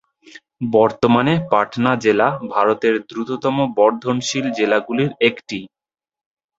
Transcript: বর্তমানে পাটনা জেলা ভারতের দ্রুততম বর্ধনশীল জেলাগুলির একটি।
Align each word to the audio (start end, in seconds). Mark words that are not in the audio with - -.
বর্তমানে 0.71 1.33
পাটনা 1.51 1.91
জেলা 2.03 2.27
ভারতের 2.51 2.95
দ্রুততম 3.09 3.55
বর্ধনশীল 3.77 4.45
জেলাগুলির 4.57 5.11
একটি। 5.29 5.59